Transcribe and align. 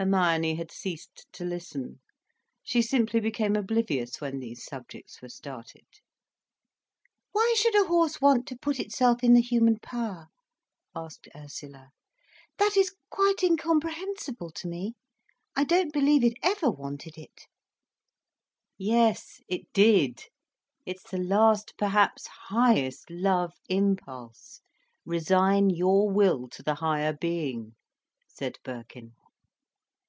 Hermione 0.00 0.54
had 0.54 0.70
ceased 0.70 1.26
to 1.32 1.44
listen. 1.44 1.98
She 2.62 2.82
simply 2.82 3.18
became 3.18 3.56
oblivious 3.56 4.20
when 4.20 4.38
these 4.38 4.64
subjects 4.64 5.20
were 5.20 5.28
started. 5.28 5.86
"Why 7.32 7.52
should 7.58 7.74
a 7.82 7.88
horse 7.88 8.20
want 8.20 8.46
to 8.46 8.56
put 8.56 8.78
itself 8.78 9.24
in 9.24 9.32
the 9.32 9.40
human 9.40 9.80
power?" 9.80 10.28
asked 10.94 11.26
Ursula. 11.34 11.90
"That 12.58 12.76
is 12.76 12.94
quite 13.10 13.42
incomprehensible 13.42 14.52
to 14.52 14.68
me. 14.68 14.94
I 15.56 15.64
don't 15.64 15.92
believe 15.92 16.22
it 16.22 16.36
ever 16.44 16.70
wanted 16.70 17.18
it." 17.18 17.48
"Yes 18.76 19.42
it 19.48 19.62
did. 19.72 20.20
It's 20.86 21.10
the 21.10 21.18
last, 21.18 21.76
perhaps 21.76 22.28
highest, 22.28 23.10
love 23.10 23.54
impulse: 23.68 24.60
resign 25.04 25.70
your 25.70 26.08
will 26.08 26.46
to 26.50 26.62
the 26.62 26.76
higher 26.76 27.12
being," 27.12 27.74
said 28.28 28.58
Birkin. 28.62 29.14